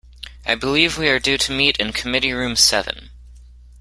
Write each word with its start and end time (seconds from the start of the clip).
I 0.47 0.55
believe 0.55 0.97
we 0.97 1.09
are 1.09 1.19
due 1.19 1.37
to 1.37 1.51
meet 1.55 1.77
in 1.77 1.93
committee 1.93 2.33
room 2.33 2.55
seven. 2.55 3.11